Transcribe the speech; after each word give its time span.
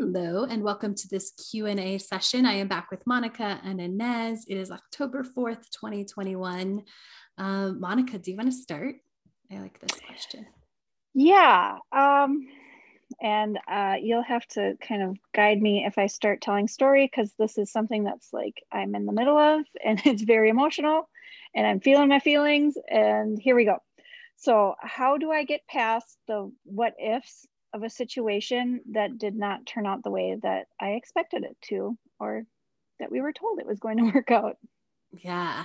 Hello 0.00 0.44
and 0.44 0.62
welcome 0.62 0.94
to 0.94 1.08
this 1.08 1.32
Q&A 1.50 1.98
session. 1.98 2.46
I 2.46 2.52
am 2.52 2.68
back 2.68 2.88
with 2.88 3.04
Monica 3.04 3.60
and 3.64 3.80
Inez. 3.80 4.44
It 4.46 4.56
is 4.56 4.70
October 4.70 5.24
4th, 5.24 5.70
2021. 5.72 6.84
Um, 7.36 7.80
Monica, 7.80 8.16
do 8.16 8.30
you 8.30 8.36
want 8.36 8.48
to 8.48 8.56
start? 8.56 8.94
I 9.50 9.58
like 9.58 9.80
this 9.80 9.98
question. 10.06 10.46
Yeah. 11.14 11.78
Um, 11.90 12.46
and 13.20 13.58
uh, 13.68 13.96
you'll 14.00 14.22
have 14.22 14.46
to 14.48 14.74
kind 14.80 15.02
of 15.02 15.16
guide 15.34 15.60
me 15.60 15.84
if 15.84 15.98
I 15.98 16.06
start 16.06 16.42
telling 16.42 16.68
story 16.68 17.10
because 17.12 17.34
this 17.36 17.58
is 17.58 17.72
something 17.72 18.04
that's 18.04 18.28
like 18.32 18.62
I'm 18.70 18.94
in 18.94 19.04
the 19.04 19.12
middle 19.12 19.36
of 19.36 19.64
and 19.84 20.00
it's 20.04 20.22
very 20.22 20.48
emotional 20.48 21.08
and 21.56 21.66
I'm 21.66 21.80
feeling 21.80 22.08
my 22.08 22.20
feelings. 22.20 22.76
And 22.88 23.36
here 23.36 23.56
we 23.56 23.64
go. 23.64 23.78
So, 24.36 24.76
how 24.80 25.18
do 25.18 25.32
I 25.32 25.42
get 25.42 25.66
past 25.66 26.16
the 26.28 26.52
what 26.62 26.94
ifs 27.04 27.48
of 27.74 27.82
a 27.82 27.90
situation 27.90 28.80
that 28.92 29.18
did 29.18 29.36
not 29.36 29.66
turn 29.66 29.86
out 29.86 30.02
the 30.02 30.10
way 30.10 30.36
that 30.42 30.66
I 30.80 30.90
expected 30.90 31.44
it 31.44 31.56
to, 31.68 31.96
or 32.18 32.44
that 33.00 33.10
we 33.10 33.20
were 33.20 33.32
told 33.32 33.58
it 33.58 33.66
was 33.66 33.80
going 33.80 33.98
to 33.98 34.10
work 34.14 34.30
out. 34.30 34.56
Yeah. 35.12 35.64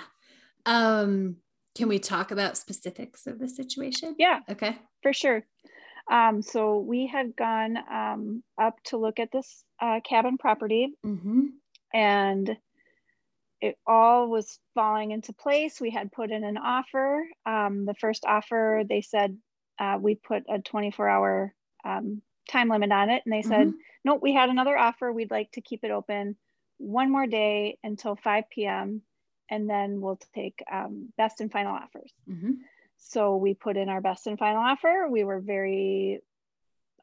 Um, 0.65 1.37
can 1.75 1.87
we 1.87 1.99
talk 1.99 2.31
about 2.31 2.57
specifics 2.57 3.25
of 3.27 3.39
the 3.39 3.49
situation? 3.49 4.15
Yeah. 4.17 4.39
Okay. 4.49 4.77
For 5.01 5.13
sure. 5.13 5.43
Um, 6.11 6.41
so 6.41 6.79
we 6.79 7.07
had 7.07 7.35
gone 7.35 7.77
um, 7.91 8.43
up 8.61 8.75
to 8.85 8.97
look 8.97 9.19
at 9.19 9.31
this 9.31 9.63
uh, 9.81 10.01
cabin 10.07 10.37
property, 10.37 10.89
mm-hmm. 11.05 11.45
and 11.93 12.57
it 13.61 13.77
all 13.87 14.29
was 14.29 14.59
falling 14.73 15.11
into 15.11 15.31
place. 15.31 15.79
We 15.79 15.89
had 15.89 16.11
put 16.11 16.31
in 16.31 16.43
an 16.43 16.57
offer. 16.57 17.25
Um, 17.45 17.85
the 17.85 17.93
first 17.93 18.25
offer, 18.25 18.83
they 18.87 18.99
said 19.01 19.37
uh, 19.79 19.97
we 19.99 20.15
put 20.15 20.43
a 20.49 20.59
24 20.59 21.07
hour 21.07 21.53
um, 21.83 22.21
time 22.49 22.69
limit 22.69 22.91
on 22.91 23.09
it. 23.09 23.23
And 23.25 23.33
they 23.33 23.41
said, 23.41 23.67
mm-hmm. 23.67 23.77
nope, 24.05 24.19
we 24.21 24.33
had 24.33 24.49
another 24.49 24.77
offer. 24.77 25.11
We'd 25.11 25.31
like 25.31 25.51
to 25.53 25.61
keep 25.61 25.83
it 25.83 25.91
open 25.91 26.35
one 26.77 27.11
more 27.11 27.27
day 27.27 27.77
until 27.83 28.15
5 28.15 28.45
p.m. 28.49 29.01
And 29.49 29.69
then 29.69 30.01
we'll 30.01 30.19
take 30.33 30.63
um, 30.71 31.09
best 31.17 31.41
and 31.41 31.51
final 31.51 31.75
offers. 31.75 32.11
Mm-hmm. 32.29 32.51
So 32.97 33.35
we 33.35 33.53
put 33.53 33.77
in 33.77 33.89
our 33.89 34.01
best 34.01 34.27
and 34.27 34.39
final 34.39 34.63
offer. 34.63 35.07
We 35.09 35.23
were 35.23 35.39
very, 35.39 36.19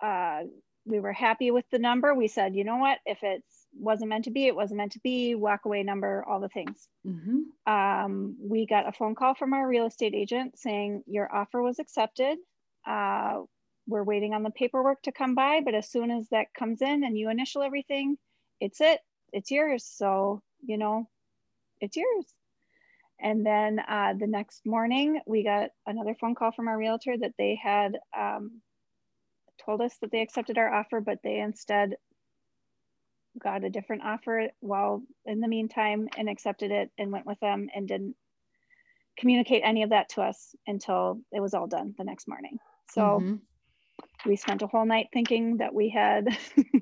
uh, 0.03 0.43
we 0.87 0.99
were 0.99 1.13
happy 1.13 1.51
with 1.51 1.67
the 1.71 1.79
number. 1.79 2.15
We 2.15 2.29
said, 2.29 2.57
you 2.57 2.65
know 2.65 2.79
what, 2.79 2.99
if 3.05 3.23
it 3.23 3.45
wasn't 3.79 4.09
meant 4.09 4.25
to 4.25 4.31
be, 4.31 4.47
it 4.47 4.57
wasn't 4.57 4.79
meant 4.79 4.93
to 4.93 5.01
be, 5.01 5.35
walk 5.35 5.67
away 5.67 5.83
number, 5.83 6.25
all 6.27 6.41
the 6.41 6.49
things. 6.49 6.89
Mm-hmm. 7.07 7.73
Um, 7.73 8.37
we 8.41 8.67
got 8.67 8.89
a 8.89 8.93
phone 8.93 9.15
call 9.15 9.35
from 9.35 9.53
our 9.53 9.67
real 9.67 9.87
estate 9.87 10.15
agent 10.15 10.59
saying 10.59 11.05
your 11.07 11.33
offer 11.33 11.63
was 11.63 11.79
accepted. 11.79 12.39
Uh, 12.87 13.43
we're 13.87 14.05
waiting 14.05 14.35
on 14.35 14.43
the 14.43 14.51
paperwork 14.51 15.03
to 15.03 15.13
come 15.13 15.35
by, 15.35 15.61
but 15.65 15.75
as 15.75 15.91
soon 15.91 16.11
as 16.11 16.29
that 16.31 16.55
comes 16.55 16.83
in 16.83 17.05
and 17.05 17.19
you 17.19 17.31
initial 17.31 17.63
everything, 17.63 18.17
it's 18.61 18.81
it, 18.81 19.01
it's 19.33 19.51
yours. 19.51 19.85
So, 19.85 20.43
you 20.65 20.79
know, 20.79 21.09
it's 21.81 21.97
yours. 21.97 22.27
And 23.21 23.45
then 23.45 23.81
uh, 23.81 24.15
the 24.19 24.27
next 24.27 24.65
morning, 24.65 25.21
we 25.27 25.45
got 25.45 25.71
another 25.87 26.15
phone 26.15 26.35
call 26.35 26.53
from 26.53 26.69
our 26.69 26.79
realtor 26.79 27.17
that 27.19 27.35
they 27.37 27.59
had 27.63 27.99
um, 28.19 28.63
told 29.65 29.83
us 29.83 29.97
that 30.01 30.11
they 30.11 30.23
accepted 30.23 30.57
our 30.57 30.73
offer, 30.73 31.01
but 31.01 31.19
they 31.23 31.39
instead 31.41 31.97
got 33.39 33.65
a 33.65 33.71
different 33.71 34.03
offer 34.03 34.49
while 34.61 35.03
in 35.27 35.41
the 35.41 35.49
meantime 35.49 36.09
and 36.17 36.29
accepted 36.29 36.71
it 36.71 36.91
and 36.99 37.13
went 37.13 37.27
with 37.27 37.39
them 37.41 37.69
and 37.75 37.87
didn't 37.87 38.17
communicate 39.19 39.63
any 39.65 39.83
of 39.83 39.91
that 39.91 40.09
to 40.09 40.23
us 40.23 40.55
until 40.67 41.21
it 41.31 41.41
was 41.41 41.55
all 41.55 41.67
done 41.67 41.95
the 41.99 42.05
next 42.05 42.27
morning. 42.27 42.59
So 42.91 43.01
mm-hmm 43.03 43.35
we 44.27 44.37
spent 44.37 44.63
a 44.63 44.67
whole 44.67 44.85
night 44.85 45.09
thinking 45.13 45.59
that 45.59 45.75
we 45.75 45.89
had 45.89 46.27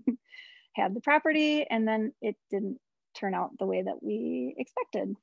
had 0.74 0.94
the 0.94 1.00
property 1.00 1.66
and 1.68 1.86
then 1.86 2.12
it 2.20 2.36
didn't 2.50 2.78
turn 3.14 3.34
out 3.34 3.50
the 3.58 3.66
way 3.66 3.82
that 3.82 4.02
we 4.02 4.54
expected. 4.56 5.14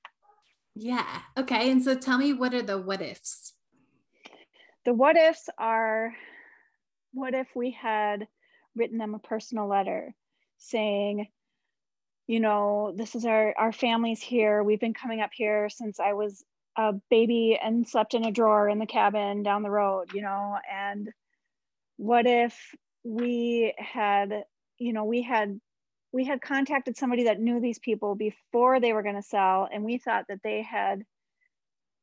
Yeah. 0.75 1.21
Okay. 1.37 1.71
And 1.71 1.83
so 1.83 1.95
tell 1.95 2.17
me 2.17 2.33
what 2.33 2.53
are 2.53 2.61
the 2.61 2.77
what 2.77 3.01
ifs? 3.01 3.53
The 4.83 4.93
what 4.93 5.15
ifs 5.15 5.49
are 5.57 6.13
what 7.13 7.33
if 7.33 7.47
we 7.55 7.71
had 7.71 8.27
written 8.75 8.97
them 8.97 9.15
a 9.15 9.19
personal 9.19 9.67
letter 9.67 10.13
saying, 10.57 11.27
you 12.27 12.39
know, 12.39 12.93
this 12.95 13.15
is 13.15 13.25
our 13.25 13.53
our 13.57 13.71
family's 13.71 14.21
here. 14.21 14.63
We've 14.63 14.79
been 14.79 14.93
coming 14.93 15.21
up 15.21 15.31
here 15.33 15.69
since 15.69 15.99
I 15.99 16.13
was 16.13 16.43
a 16.77 16.93
baby 17.09 17.57
and 17.61 17.87
slept 17.87 18.13
in 18.13 18.25
a 18.25 18.31
drawer 18.31 18.67
in 18.67 18.79
the 18.79 18.85
cabin 18.85 19.43
down 19.43 19.63
the 19.63 19.69
road, 19.69 20.13
you 20.13 20.21
know, 20.21 20.57
and 20.69 21.09
what 21.97 22.25
if 22.25 22.57
we 23.03 23.73
had 23.77 24.43
you 24.79 24.93
know 24.93 25.05
we 25.05 25.21
had 25.21 25.59
we 26.11 26.25
had 26.25 26.41
contacted 26.41 26.97
somebody 26.97 27.25
that 27.25 27.39
knew 27.39 27.59
these 27.59 27.79
people 27.79 28.15
before 28.15 28.79
they 28.79 28.93
were 28.93 29.03
going 29.03 29.15
to 29.15 29.21
sell 29.21 29.67
and 29.71 29.83
we 29.83 29.97
thought 29.97 30.25
that 30.29 30.41
they 30.43 30.61
had 30.61 31.03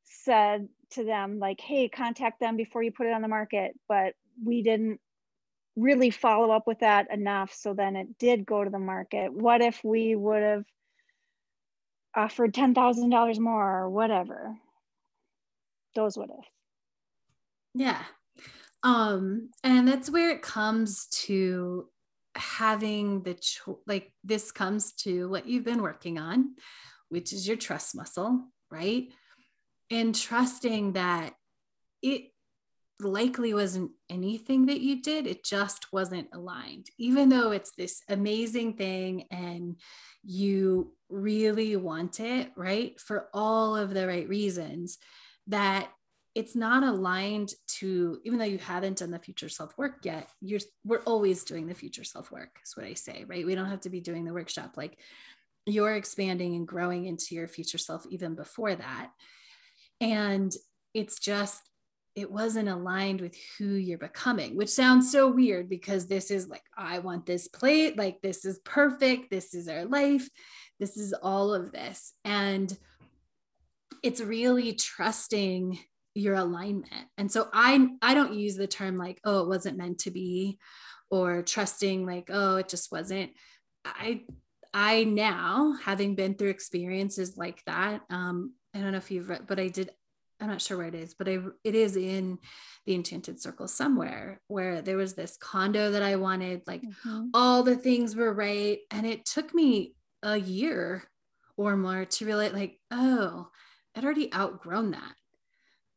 said 0.04 0.68
to 0.90 1.04
them 1.04 1.38
like 1.38 1.60
hey 1.60 1.88
contact 1.88 2.40
them 2.40 2.56
before 2.56 2.82
you 2.82 2.92
put 2.92 3.06
it 3.06 3.12
on 3.12 3.22
the 3.22 3.28
market 3.28 3.72
but 3.88 4.14
we 4.44 4.62
didn't 4.62 5.00
really 5.76 6.10
follow 6.10 6.50
up 6.50 6.66
with 6.66 6.80
that 6.80 7.12
enough 7.12 7.52
so 7.54 7.74
then 7.74 7.96
it 7.96 8.18
did 8.18 8.44
go 8.44 8.62
to 8.62 8.70
the 8.70 8.78
market. 8.78 9.32
What 9.32 9.62
if 9.62 9.82
we 9.82 10.14
would 10.14 10.42
have 10.42 10.64
offered 12.14 12.52
$10,000 12.52 13.38
more 13.38 13.78
or 13.80 13.90
whatever? 13.90 14.56
Those 15.94 16.16
would 16.16 16.30
have 16.30 16.44
yeah 17.74 18.02
um 18.84 19.50
and 19.62 19.86
that's 19.86 20.10
where 20.10 20.30
it 20.30 20.42
comes 20.42 21.06
to 21.06 21.88
having 22.34 23.22
the 23.22 23.34
cho- 23.34 23.80
like 23.86 24.12
this 24.24 24.50
comes 24.50 24.92
to 24.92 25.28
what 25.28 25.46
you've 25.46 25.64
been 25.64 25.82
working 25.82 26.18
on 26.18 26.54
which 27.08 27.32
is 27.32 27.46
your 27.46 27.56
trust 27.56 27.94
muscle 27.94 28.46
right? 28.72 29.12
And 29.90 30.14
trusting 30.14 30.94
that 30.94 31.34
it 32.00 32.30
likely 32.98 33.52
wasn't 33.52 33.90
anything 34.08 34.66
that 34.66 34.80
you 34.80 35.02
did 35.02 35.26
it 35.26 35.44
just 35.44 35.92
wasn't 35.92 36.28
aligned. 36.32 36.86
Even 36.98 37.28
though 37.28 37.50
it's 37.50 37.72
this 37.72 38.02
amazing 38.08 38.74
thing 38.74 39.26
and 39.30 39.76
you 40.24 40.94
really 41.10 41.76
want 41.76 42.18
it 42.18 42.50
right? 42.56 42.98
For 42.98 43.28
all 43.34 43.76
of 43.76 43.92
the 43.92 44.06
right 44.06 44.28
reasons 44.28 44.98
that 45.48 45.90
it's 46.34 46.56
not 46.56 46.82
aligned 46.82 47.52
to 47.66 48.18
even 48.24 48.38
though 48.38 48.44
you 48.44 48.58
haven't 48.58 48.98
done 48.98 49.10
the 49.10 49.18
future 49.18 49.48
self 49.48 49.76
work 49.76 49.98
yet 50.02 50.28
you're 50.40 50.60
we're 50.84 51.02
always 51.02 51.44
doing 51.44 51.66
the 51.66 51.74
future 51.74 52.04
self 52.04 52.30
work 52.30 52.58
is 52.64 52.76
what 52.76 52.86
i 52.86 52.94
say 52.94 53.24
right? 53.28 53.46
We 53.46 53.54
don't 53.54 53.70
have 53.70 53.80
to 53.80 53.90
be 53.90 54.00
doing 54.00 54.24
the 54.24 54.32
workshop. 54.32 54.74
Like 54.76 54.98
you're 55.66 55.94
expanding 55.94 56.54
and 56.54 56.66
growing 56.66 57.06
into 57.06 57.34
your 57.34 57.48
future 57.48 57.78
self 57.78 58.04
even 58.10 58.34
before 58.34 58.74
that. 58.74 59.10
And 60.00 60.52
it's 60.94 61.18
just 61.18 61.62
it 62.14 62.30
wasn't 62.30 62.68
aligned 62.68 63.22
with 63.22 63.34
who 63.56 63.72
you're 63.72 63.96
becoming 63.96 64.54
which 64.54 64.68
sounds 64.68 65.10
so 65.10 65.30
weird 65.30 65.66
because 65.66 66.06
this 66.06 66.30
is 66.30 66.46
like 66.46 66.64
i 66.76 66.98
want 66.98 67.24
this 67.24 67.48
plate. 67.48 67.96
Like 67.96 68.20
this 68.20 68.44
is 68.44 68.58
perfect. 68.64 69.30
This 69.30 69.54
is 69.54 69.68
our 69.68 69.84
life. 69.84 70.28
This 70.78 70.96
is 70.96 71.12
all 71.14 71.54
of 71.54 71.72
this. 71.72 72.12
And 72.24 72.76
it's 74.02 74.20
really 74.20 74.72
trusting 74.72 75.78
your 76.14 76.34
alignment. 76.34 77.08
And 77.18 77.30
so 77.30 77.48
i 77.52 77.88
i 78.00 78.14
don't 78.14 78.34
use 78.34 78.56
the 78.56 78.66
term 78.66 78.98
like 78.98 79.20
oh 79.24 79.40
it 79.40 79.48
wasn't 79.48 79.78
meant 79.78 80.00
to 80.00 80.10
be 80.10 80.58
or 81.10 81.42
trusting 81.42 82.06
like 82.06 82.28
oh 82.32 82.56
it 82.56 82.68
just 82.68 82.92
wasn't. 82.92 83.30
I 83.84 84.22
i 84.74 85.04
now 85.04 85.74
having 85.82 86.14
been 86.14 86.34
through 86.34 86.50
experiences 86.50 87.36
like 87.36 87.62
that 87.66 88.00
um 88.10 88.54
i 88.74 88.78
don't 88.78 88.92
know 88.92 88.98
if 88.98 89.10
you've 89.10 89.28
read 89.28 89.46
but 89.46 89.60
i 89.60 89.68
did 89.68 89.90
i'm 90.40 90.48
not 90.48 90.62
sure 90.62 90.76
where 90.78 90.86
it 90.86 90.94
is 90.94 91.14
but 91.14 91.28
I, 91.28 91.40
it 91.62 91.74
is 91.74 91.96
in 91.96 92.38
the 92.86 92.94
enchanted 92.94 93.40
circle 93.40 93.68
somewhere 93.68 94.40
where 94.48 94.82
there 94.82 94.96
was 94.96 95.14
this 95.14 95.36
condo 95.36 95.90
that 95.90 96.02
i 96.02 96.16
wanted 96.16 96.62
like 96.66 96.82
mm-hmm. 96.82 97.26
all 97.34 97.62
the 97.62 97.76
things 97.76 98.16
were 98.16 98.32
right. 98.32 98.78
And 98.90 99.06
it 99.06 99.24
took 99.24 99.54
me 99.54 99.94
a 100.22 100.36
year 100.36 101.04
or 101.56 101.76
more 101.76 102.04
to 102.04 102.26
realize 102.26 102.52
like 102.52 102.78
oh 102.90 103.48
i'd 103.94 104.04
already 104.04 104.32
outgrown 104.32 104.92
that 104.92 105.14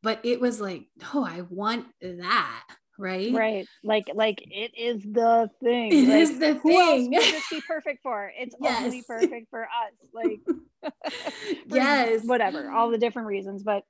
but 0.06 0.22
it 0.24 0.40
was 0.40 0.62
like 0.62 0.86
oh 1.14 1.26
i 1.26 1.42
want 1.50 1.86
that 2.02 2.64
right? 2.98 3.34
Right. 3.34 3.68
Like 3.84 4.06
like 4.14 4.42
it 4.50 4.72
is 4.78 5.04
the 5.04 5.50
thing. 5.62 5.92
It 5.92 6.08
like, 6.08 6.22
is 6.22 6.40
the 6.40 6.54
who 6.56 6.80
else 6.80 7.02
thing. 7.02 7.12
would 7.12 7.32
this 7.32 7.48
be 7.52 7.62
perfect 7.68 8.04
for? 8.04 8.32
It's 8.38 8.56
only 8.62 9.02
Yes. 9.02 9.06
perfect 9.06 9.50
for 9.50 9.64
us. 9.64 9.94
Like 10.14 10.40
for 11.70 11.76
Yes. 11.76 12.24
whatever, 12.26 12.70
all 12.70 12.90
the 12.90 12.98
different 12.98 13.28
reasons. 13.28 13.64
But 13.64 13.84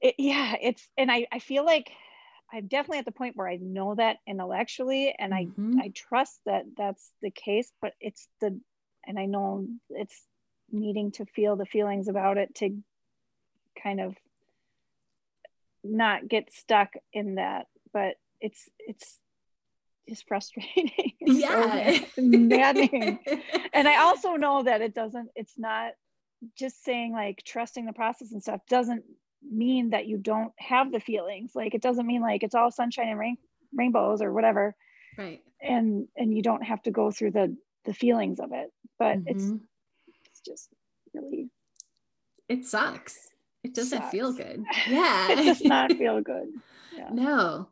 it, 0.00 0.16
yeah, 0.18 0.56
it's 0.60 0.86
and 0.98 1.10
I, 1.10 1.26
I 1.32 1.38
feel 1.38 1.64
like 1.64 1.90
I'm 2.52 2.66
definitely 2.66 2.98
at 2.98 3.04
the 3.04 3.12
point 3.12 3.36
where 3.36 3.48
I 3.48 3.56
know 3.56 3.94
that 3.94 4.16
intellectually 4.26 5.14
and 5.18 5.32
I 5.32 5.46
Mhm. 5.56 5.78
I 5.80 5.92
trust 5.94 6.40
that 6.46 6.64
that's 6.76 7.10
the 7.22 7.30
case, 7.30 7.70
but 7.80 7.92
it's 8.00 8.26
the 8.40 8.58
and 9.06 9.18
I 9.18 9.26
know 9.26 9.68
it's 9.90 10.20
needing 10.72 11.12
to 11.12 11.26
feel 11.26 11.56
the 11.56 11.66
feelings 11.66 12.08
about 12.08 12.38
it 12.38 12.54
to 12.56 12.70
kind 13.82 14.00
of 14.00 14.16
not 15.84 16.26
get 16.28 16.52
stuck 16.52 16.94
in 17.12 17.36
that 17.36 17.66
but 17.92 18.16
it's 18.40 18.68
it's 18.78 19.18
just 20.08 20.26
frustrating 20.26 20.90
It's 21.20 21.40
yeah. 21.40 22.04
mad- 22.16 22.16
maddening 22.18 23.18
and 23.72 23.86
i 23.88 23.96
also 24.02 24.32
know 24.36 24.62
that 24.62 24.82
it 24.82 24.94
doesn't 24.94 25.28
it's 25.34 25.58
not 25.58 25.92
just 26.58 26.82
saying 26.84 27.12
like 27.12 27.42
trusting 27.44 27.86
the 27.86 27.92
process 27.92 28.32
and 28.32 28.42
stuff 28.42 28.60
doesn't 28.68 29.04
mean 29.50 29.90
that 29.90 30.06
you 30.06 30.16
don't 30.18 30.52
have 30.58 30.90
the 30.92 31.00
feelings 31.00 31.52
like 31.54 31.74
it 31.74 31.82
doesn't 31.82 32.06
mean 32.06 32.20
like 32.22 32.42
it's 32.42 32.54
all 32.54 32.70
sunshine 32.70 33.08
and 33.08 33.18
rain, 33.18 33.36
rainbows 33.74 34.20
or 34.22 34.32
whatever 34.32 34.74
right. 35.18 35.42
and 35.60 36.08
and 36.16 36.34
you 36.34 36.42
don't 36.42 36.62
have 36.64 36.82
to 36.82 36.90
go 36.90 37.10
through 37.10 37.30
the 37.30 37.54
the 37.84 37.94
feelings 37.94 38.40
of 38.40 38.52
it 38.52 38.70
but 38.98 39.18
it's 39.26 39.44
Mhm. 39.44 39.60
it's 40.30 40.40
just 40.40 40.68
really 41.14 41.50
it 42.48 42.64
sucks. 42.66 43.30
It 43.64 43.74
doesn't 43.74 44.10
feel 44.10 44.32
good. 44.32 44.64
Yeah. 44.86 45.32
it 45.32 45.44
does 45.44 45.64
not 45.64 45.92
feel 45.98 46.20
good 46.20 46.48
yeah 46.96 47.08
no. 47.10 47.68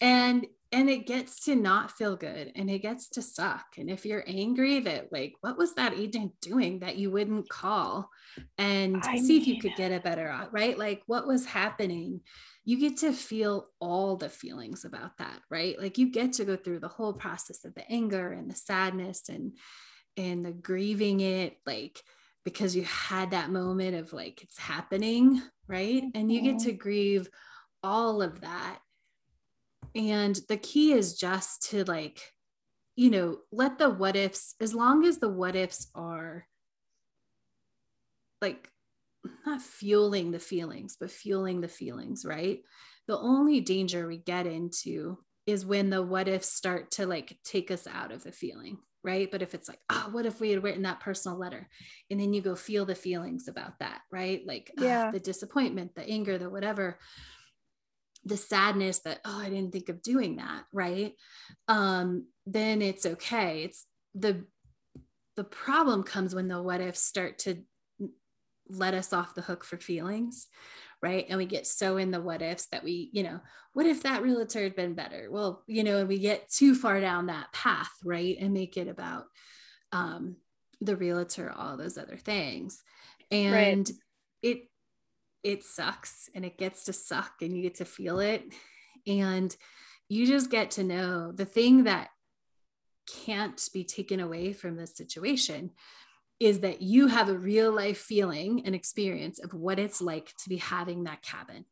And 0.00 0.46
and 0.70 0.90
it 0.90 1.06
gets 1.06 1.46
to 1.46 1.54
not 1.54 1.92
feel 1.92 2.14
good 2.14 2.52
and 2.54 2.68
it 2.68 2.80
gets 2.80 3.08
to 3.10 3.22
suck. 3.22 3.78
And 3.78 3.88
if 3.88 4.04
you're 4.04 4.24
angry 4.26 4.80
that 4.80 5.10
like 5.10 5.34
what 5.40 5.56
was 5.56 5.74
that 5.74 5.94
agent 5.94 6.32
doing 6.42 6.80
that 6.80 6.96
you 6.96 7.10
wouldn't 7.10 7.48
call 7.48 8.10
and 8.58 9.02
I 9.02 9.18
see 9.18 9.38
if 9.38 9.46
you 9.46 9.60
could 9.60 9.76
get 9.76 9.92
a 9.92 10.00
better 10.00 10.30
right? 10.52 10.78
Like 10.78 11.02
what 11.06 11.26
was 11.26 11.46
happening? 11.46 12.20
You 12.64 12.78
get 12.78 12.98
to 12.98 13.12
feel 13.12 13.68
all 13.80 14.16
the 14.16 14.28
feelings 14.28 14.84
about 14.84 15.16
that, 15.18 15.40
right? 15.50 15.80
Like 15.80 15.96
you 15.96 16.10
get 16.10 16.34
to 16.34 16.44
go 16.44 16.56
through 16.56 16.80
the 16.80 16.88
whole 16.88 17.14
process 17.14 17.64
of 17.64 17.74
the 17.74 17.90
anger 17.90 18.30
and 18.30 18.50
the 18.50 18.56
sadness 18.56 19.30
and 19.30 19.56
and 20.18 20.44
the 20.44 20.52
grieving 20.52 21.20
it 21.20 21.56
like 21.64 22.02
because 22.48 22.74
you 22.74 22.82
had 22.84 23.32
that 23.32 23.50
moment 23.50 23.94
of 23.94 24.14
like 24.14 24.42
it's 24.42 24.56
happening, 24.56 25.42
right? 25.66 26.02
And 26.14 26.32
you 26.32 26.40
get 26.40 26.56
Mhm. 26.56 26.64
to 26.64 26.72
grieve 26.72 27.28
all 27.82 28.22
of 28.22 28.40
that. 28.40 28.80
And 29.94 30.34
the 30.48 30.56
key 30.56 30.92
is 30.92 31.18
just 31.18 31.70
to 31.70 31.84
like, 31.84 32.32
you 32.96 33.10
know, 33.10 33.40
let 33.52 33.78
the 33.78 33.90
what 33.90 34.16
ifs, 34.16 34.54
as 34.60 34.74
long 34.74 35.04
as 35.04 35.18
the 35.18 35.28
what 35.28 35.56
ifs 35.56 35.90
are 35.94 36.48
like 38.40 38.70
not 39.44 39.60
fueling 39.60 40.30
the 40.30 40.38
feelings, 40.38 40.96
but 40.98 41.10
fueling 41.10 41.60
the 41.60 41.68
feelings, 41.68 42.24
right? 42.24 42.60
The 43.08 43.18
only 43.18 43.60
danger 43.60 44.06
we 44.06 44.16
get 44.16 44.46
into 44.46 45.18
is 45.44 45.66
when 45.66 45.90
the 45.90 46.02
what 46.02 46.28
ifs 46.28 46.48
start 46.50 46.92
to 46.92 47.06
like 47.06 47.38
take 47.44 47.70
us 47.70 47.86
out 47.86 48.10
of 48.10 48.22
the 48.22 48.32
feeling, 48.32 48.78
right? 49.08 49.30
But 49.30 49.40
if 49.40 49.54
it's 49.54 49.68
like, 49.68 49.80
oh, 49.88 50.08
what 50.12 50.26
if 50.26 50.38
we 50.38 50.50
had 50.50 50.62
written 50.62 50.82
that 50.82 51.00
personal 51.00 51.38
letter? 51.38 51.66
And 52.10 52.20
then 52.20 52.34
you 52.34 52.42
go 52.42 52.54
feel 52.54 52.84
the 52.84 52.94
feelings 52.94 53.48
about 53.48 53.78
that, 53.78 54.02
right? 54.12 54.42
Like 54.46 54.70
ah, 54.78 54.82
Yeah. 54.84 55.10
the 55.10 55.18
disappointment, 55.18 55.94
the 55.94 56.06
anger, 56.06 56.36
the 56.36 56.50
whatever, 56.50 56.98
the 58.26 58.36
sadness 58.36 58.98
that, 59.00 59.20
oh, 59.24 59.40
I 59.40 59.48
didn't 59.48 59.72
think 59.72 59.88
of 59.88 60.02
doing 60.02 60.36
that, 60.36 60.64
right? 60.74 61.14
Um, 61.68 62.26
then 62.44 62.82
it's 62.82 63.06
okay. 63.06 63.62
It's 63.64 63.86
the 64.14 64.44
the 65.36 65.44
problem 65.44 66.02
comes 66.02 66.34
when 66.34 66.48
the 66.48 66.60
what 66.60 66.80
ifs 66.80 67.00
start 67.00 67.38
to 67.38 67.62
let 68.68 68.92
us 68.92 69.12
off 69.12 69.34
the 69.36 69.46
hook 69.48 69.64
for 69.64 69.78
feelings 69.78 70.48
right? 71.02 71.26
And 71.28 71.38
we 71.38 71.46
get 71.46 71.66
so 71.66 71.96
in 71.96 72.10
the 72.10 72.20
what 72.20 72.42
ifs 72.42 72.66
that 72.66 72.84
we 72.84 73.10
you 73.12 73.22
know 73.22 73.40
what 73.72 73.86
if 73.86 74.02
that 74.02 74.22
realtor 74.22 74.62
had 74.62 74.76
been 74.76 74.94
better? 74.94 75.28
Well 75.30 75.62
you 75.66 75.84
know 75.84 75.98
and 75.98 76.08
we 76.08 76.18
get 76.18 76.50
too 76.50 76.74
far 76.74 77.00
down 77.00 77.26
that 77.26 77.52
path 77.52 77.92
right? 78.04 78.36
And 78.40 78.52
make 78.52 78.76
it 78.76 78.88
about 78.88 79.24
um 79.92 80.36
the 80.80 80.96
realtor 80.96 81.50
all 81.50 81.76
those 81.76 81.98
other 81.98 82.16
things. 82.16 82.82
And 83.30 83.90
it 84.42 84.70
it 85.42 85.64
sucks 85.64 86.28
and 86.34 86.44
it 86.44 86.58
gets 86.58 86.84
to 86.84 86.92
suck 86.92 87.42
and 87.42 87.56
you 87.56 87.62
get 87.62 87.76
to 87.76 87.84
feel 87.84 88.20
it. 88.20 88.44
And 89.06 89.54
you 90.08 90.26
just 90.26 90.50
get 90.50 90.72
to 90.72 90.84
know 90.84 91.32
the 91.32 91.44
thing 91.44 91.84
that 91.84 92.08
can't 93.24 93.68
be 93.72 93.84
taken 93.84 94.20
away 94.20 94.52
from 94.52 94.76
this 94.76 94.96
situation 94.96 95.70
is 96.40 96.60
that 96.60 96.82
you 96.82 97.08
have 97.08 97.28
a 97.28 97.38
real 97.38 97.72
life 97.72 97.98
feeling 97.98 98.62
and 98.64 98.74
experience 98.74 99.38
of 99.38 99.52
what 99.52 99.78
it's 99.78 100.00
like 100.00 100.32
to 100.38 100.48
be 100.48 100.56
having 100.56 101.04
that 101.04 101.22
cabin 101.22 101.64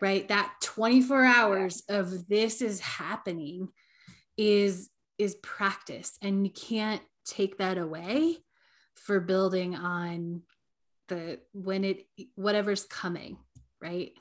right? 0.00 0.26
That 0.28 0.52
24 0.62 1.24
hours 1.24 1.82
of 1.88 2.26
this 2.28 2.62
is 2.62 2.80
happening 2.80 3.68
is 4.36 4.90
is 5.18 5.34
practice 5.36 6.16
and 6.22 6.46
you 6.46 6.52
can't 6.52 7.02
take 7.26 7.58
that 7.58 7.76
away 7.76 8.38
for 8.94 9.20
building 9.20 9.76
on 9.76 10.42
the 11.08 11.38
when 11.52 11.84
it 11.84 12.06
whatever's 12.34 12.84
coming 12.84 13.36
right? 13.80 14.12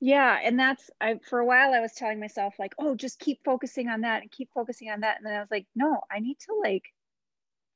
Yeah 0.00 0.38
and 0.42 0.58
that's 0.58 0.90
i 1.00 1.18
for 1.28 1.38
a 1.38 1.44
while 1.44 1.74
i 1.74 1.80
was 1.80 1.92
telling 1.92 2.18
myself 2.18 2.54
like 2.58 2.72
oh 2.78 2.94
just 2.94 3.18
keep 3.18 3.40
focusing 3.44 3.88
on 3.88 4.00
that 4.00 4.22
and 4.22 4.30
keep 4.30 4.48
focusing 4.54 4.90
on 4.90 5.00
that 5.00 5.18
and 5.18 5.26
then 5.26 5.34
i 5.34 5.40
was 5.40 5.50
like 5.50 5.66
no 5.74 6.00
i 6.10 6.18
need 6.18 6.38
to 6.40 6.54
like 6.62 6.84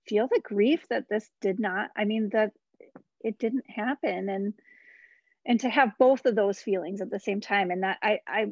feel 0.07 0.29
the 0.29 0.41
grief 0.43 0.87
that 0.89 1.09
this 1.09 1.29
did 1.41 1.59
not 1.59 1.91
i 1.97 2.05
mean 2.05 2.31
that 2.33 2.53
it 3.23 3.39
didn't 3.39 3.69
happen. 3.69 4.29
And 4.29 4.55
and 5.47 5.61
to 5.61 5.71
have 5.71 5.97
both 5.99 6.27
of 6.27 6.35
those 6.35 6.61
feelings 6.61 7.01
at 7.01 7.11
the 7.11 7.21
same 7.21 7.41
time. 7.41 7.71
And 7.71 7.83
that 7.83 7.99
i 8.03 8.21
i 8.27 8.47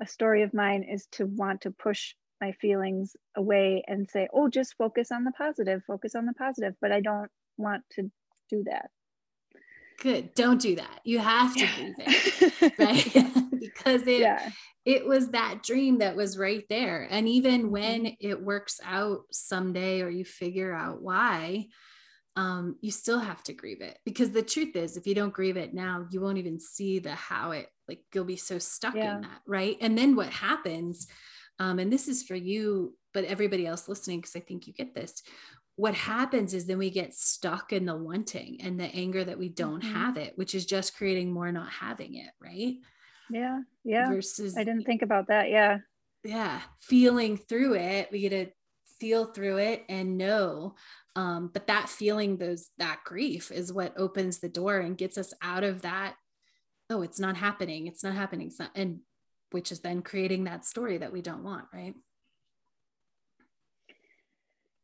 a 0.00 0.06
story 0.06 0.42
of 0.42 0.54
mine 0.54 0.84
is 0.84 1.06
to 1.12 1.26
want 1.26 1.62
to 1.62 1.70
push 1.70 2.14
my 2.40 2.52
feelings 2.52 3.16
away 3.36 3.84
and 3.86 4.08
say 4.08 4.28
oh 4.32 4.48
just 4.48 4.76
focus 4.76 5.12
on 5.12 5.24
the 5.24 5.32
positive 5.32 5.82
focus 5.86 6.14
on 6.14 6.26
the 6.26 6.32
positive. 6.34 6.74
But 6.80 6.92
i 6.92 7.00
don't 7.00 7.30
want 7.56 7.84
to 7.92 8.10
do 8.48 8.64
that 8.64 8.90
good. 10.00 10.34
Don't 10.34 10.60
do 10.60 10.76
that. 10.76 11.00
You 11.04 11.18
have 11.18 11.54
to 11.54 11.66
grieve 11.76 11.94
it 11.98 12.52
it 12.62 12.78
right? 12.78 13.26
Because 13.60 14.06
it 14.06 14.20
yeah. 14.20 14.50
it 14.84 15.06
was 15.06 15.28
that 15.28 15.62
dream 15.62 15.98
that 15.98 16.16
was 16.16 16.36
right 16.38 16.64
there. 16.68 17.06
And 17.10 17.28
even 17.28 17.70
when 17.70 18.16
it 18.20 18.42
works 18.42 18.80
out 18.84 19.20
someday 19.30 20.00
or 20.02 20.08
you 20.10 20.24
figure 20.24 20.72
out 20.74 21.02
why 21.02 21.66
um, 22.36 22.76
you 22.80 22.90
still 22.90 23.18
have 23.18 23.42
to 23.44 23.52
grieve 23.52 23.80
it. 23.82 23.98
Because 24.04 24.30
the 24.30 24.42
truth 24.42 24.76
is 24.76 24.96
if 24.96 25.06
you 25.06 25.14
don't 25.14 25.32
grieve 25.32 25.56
it 25.56 25.74
now 25.74 26.06
you 26.10 26.20
won't 26.20 26.38
even 26.38 26.58
see 26.58 26.98
the 26.98 27.14
how 27.14 27.52
it 27.52 27.68
like 27.88 28.00
you'll 28.14 28.24
be 28.24 28.36
so 28.36 28.58
stuck 28.58 28.94
Yeah. 28.94 29.16
in 29.16 29.22
that 29.22 29.40
right? 29.46 29.76
And 29.80 29.96
then 29.96 30.16
what 30.16 30.30
happens 30.30 31.06
um, 31.60 31.78
and 31.78 31.92
this 31.92 32.08
is 32.08 32.22
for 32.22 32.34
you 32.34 32.96
but 33.12 33.24
everybody 33.24 33.66
else 33.66 33.88
listening 33.88 34.18
because 34.18 34.34
i 34.34 34.40
think 34.40 34.66
you 34.66 34.72
get 34.72 34.94
this 34.94 35.22
what 35.80 35.94
happens 35.94 36.52
is 36.52 36.66
then 36.66 36.76
we 36.76 36.90
get 36.90 37.14
stuck 37.14 37.72
in 37.72 37.86
the 37.86 37.96
wanting 37.96 38.60
and 38.60 38.78
the 38.78 38.84
anger 38.94 39.24
that 39.24 39.38
we 39.38 39.48
don't 39.48 39.82
Mhm. 39.82 39.92
have 39.92 40.18
it 40.18 40.36
which 40.36 40.54
is 40.54 40.66
just 40.66 40.94
creating 40.94 41.32
more 41.32 41.50
not 41.50 41.70
having 41.70 42.16
it 42.16 42.30
right? 42.38 42.76
Yeah 43.30 43.62
yeah. 43.82 44.08
Versus 44.10 44.56
i 44.58 44.64
didn't 44.64 44.84
think 44.84 45.00
about 45.00 45.28
that 45.28 45.48
yeah. 45.48 45.78
Yeah 46.22 46.60
feeling 46.80 47.38
through 47.38 47.74
it 47.76 48.10
we 48.12 48.20
get 48.20 48.30
to 48.30 48.52
feel 48.98 49.32
through 49.32 49.56
it 49.56 49.86
and 49.88 50.18
know 50.18 50.74
um, 51.16 51.48
but 51.52 51.66
that 51.68 51.88
feeling 51.88 52.36
those 52.36 52.68
that 52.76 53.00
grief 53.04 53.50
is 53.50 53.72
what 53.72 53.96
opens 53.98 54.38
the 54.38 54.48
door 54.50 54.78
and 54.80 54.98
gets 54.98 55.16
us 55.16 55.32
out 55.40 55.64
of 55.64 55.80
that 55.82 56.14
oh 56.90 57.00
it's 57.00 57.18
not 57.18 57.36
happening 57.38 57.86
it's 57.86 58.04
not 58.04 58.14
happening 58.14 58.48
it's 58.48 58.58
not 58.58 58.70
and 58.74 59.00
which 59.50 59.72
is 59.72 59.80
then 59.80 60.02
creating 60.02 60.44
that 60.44 60.66
story 60.66 60.98
that 60.98 61.12
we 61.12 61.22
don't 61.22 61.42
want 61.42 61.64
right? 61.72 61.94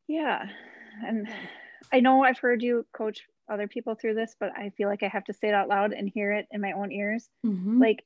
Yeah 0.08 0.46
and 1.04 1.28
i 1.92 2.00
know 2.00 2.22
i've 2.24 2.38
heard 2.38 2.62
you 2.62 2.86
coach 2.92 3.22
other 3.48 3.68
people 3.68 3.94
through 3.94 4.14
this 4.14 4.34
but 4.38 4.50
i 4.56 4.70
feel 4.76 4.88
like 4.88 5.02
i 5.02 5.08
have 5.08 5.24
to 5.24 5.32
say 5.32 5.48
it 5.48 5.54
out 5.54 5.68
loud 5.68 5.92
and 5.92 6.08
hear 6.08 6.32
it 6.32 6.46
in 6.50 6.60
my 6.60 6.72
own 6.72 6.90
ears. 6.92 7.28
Mhm. 7.44 7.80
like 7.80 8.04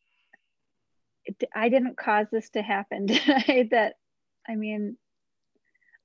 it, 1.25 1.42
i 1.54 1.68
didn't 1.68 1.97
cause 1.97 2.26
this 2.32 2.50
to 2.50 2.62
happen 2.62 3.06
did 3.06 3.20
i? 3.26 3.68
That 3.70 3.94
i 4.49 4.54
mean 4.56 4.97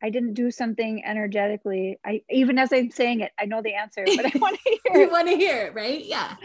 i 0.04 0.10
didn't 0.10 0.34
do 0.34 0.52
something 0.52 1.04
energetically. 1.06 1.98
I 2.06 2.22
even 2.30 2.60
as 2.60 2.72
i'm 2.74 2.92
saying 2.92 3.22
it 3.22 3.32
i 3.40 3.46
know 3.46 3.62
the 3.62 3.74
answer 3.76 4.04
but 4.06 4.26
i 4.26 4.32
want 4.40 4.58
to 4.64 4.78
hear 4.94 5.02
it. 5.04 5.12
want 5.12 5.28
to 5.30 5.36
hear 5.36 5.58
it 5.68 5.74
right? 5.74 6.04
Yeah. 6.04 6.36